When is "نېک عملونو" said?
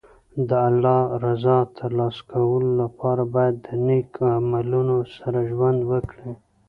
3.85-4.97